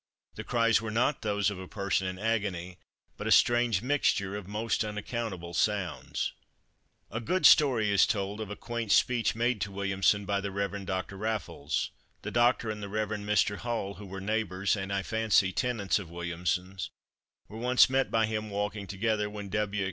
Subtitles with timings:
[0.33, 2.79] The cries were not those of a person in agony,
[3.17, 6.33] but a strange mixture of most unaccountable sounds.
[7.11, 10.87] A good story is told of a quaint speech made to Williamson by the Rev.
[10.87, 11.17] Dr.
[11.17, 11.91] Raffles.
[12.23, 13.09] The Doctor and the Rev.
[13.09, 13.57] Mr.
[13.57, 16.89] Hull, who were neighbours, and, I fancy, tenants of Williamson's,
[17.47, 19.79] were once met by him walking together, when W.